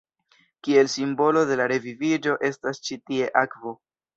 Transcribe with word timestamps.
Kiel 0.67 0.89
simbolo 0.93 1.45
de 1.51 1.57
la 1.61 1.67
reviviĝo 1.73 2.35
estas 2.53 2.83
ĉi 2.89 3.01
tie 3.11 3.33
akvo. 3.47 3.79